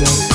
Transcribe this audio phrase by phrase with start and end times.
[0.00, 0.29] music.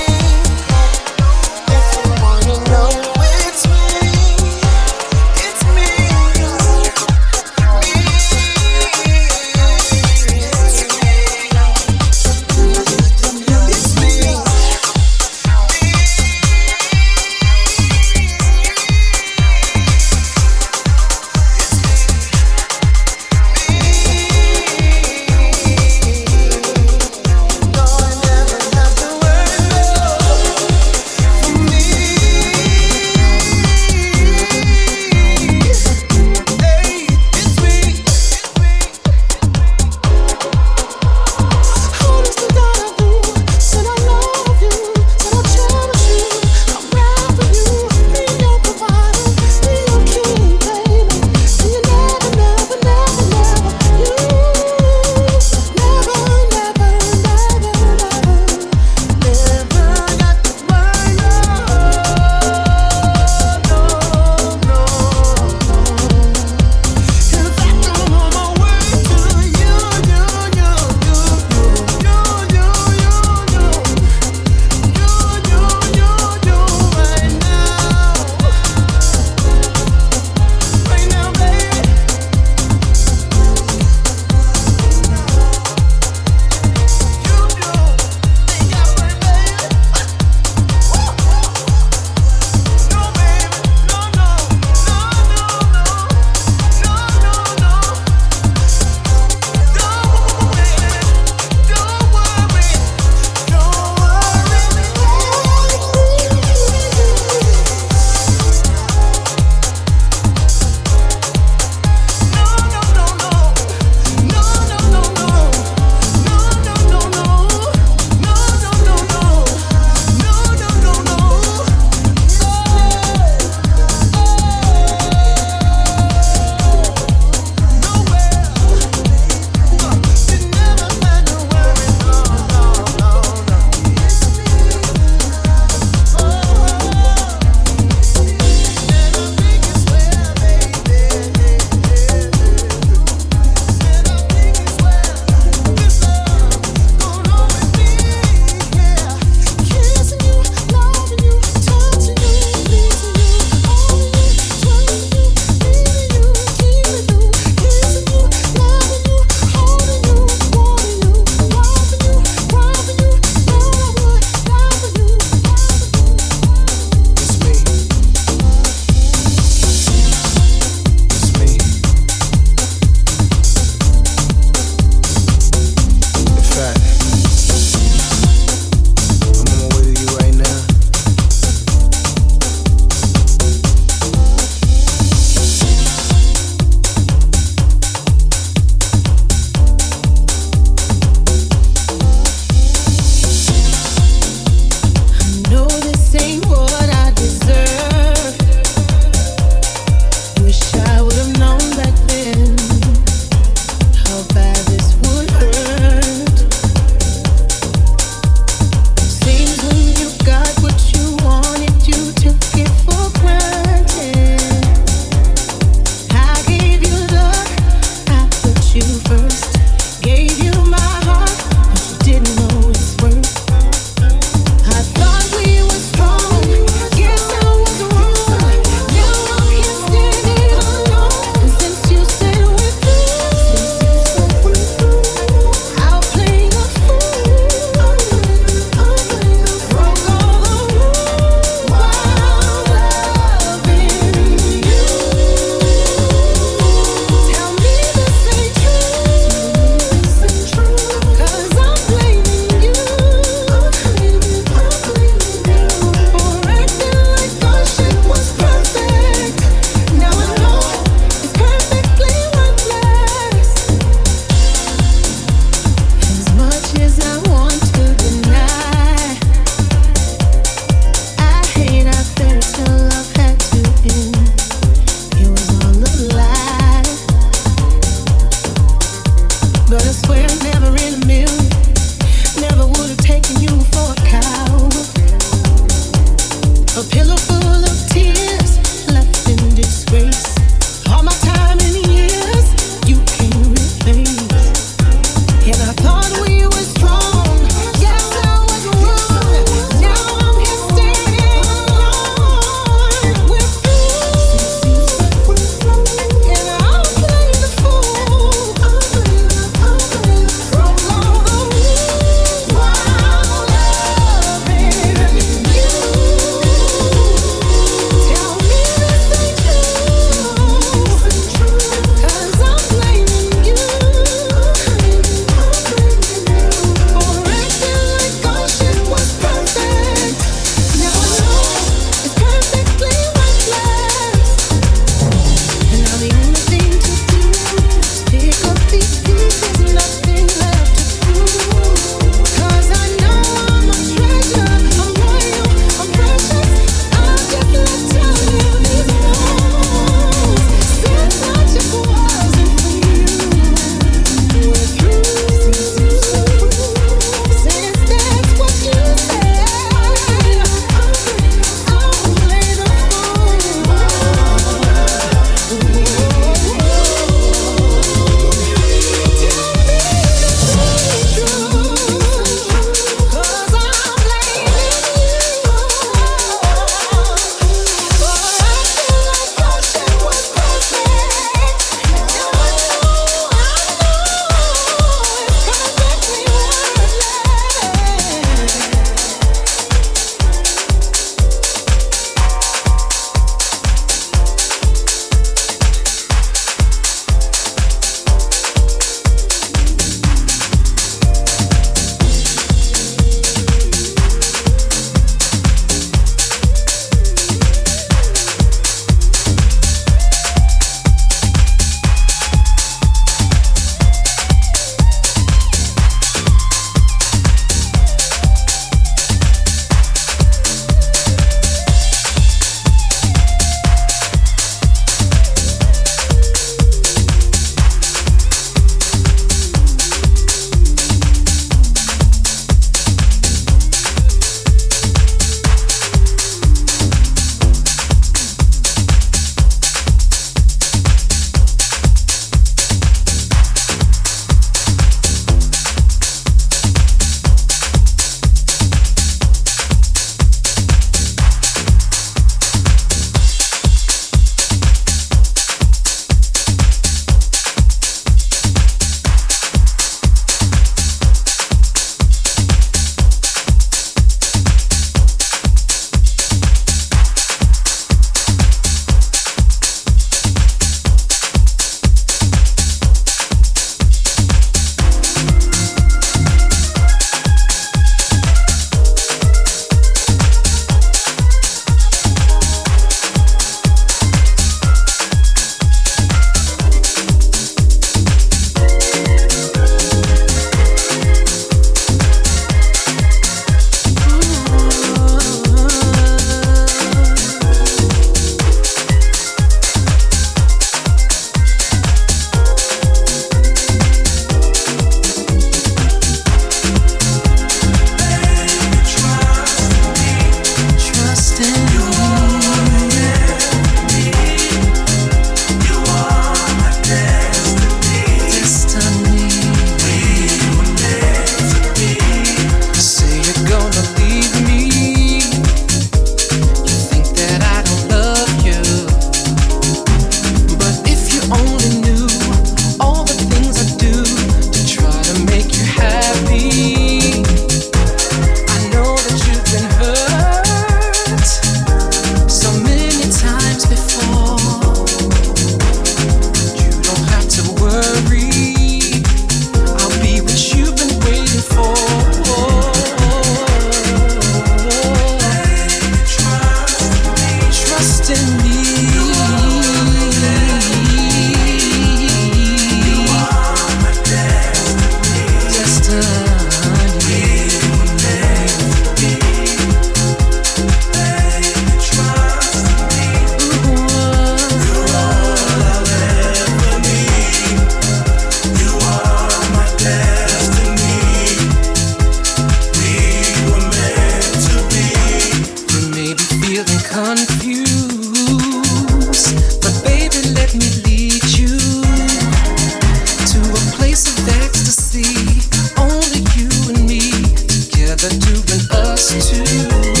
[598.21, 600.00] doing us too.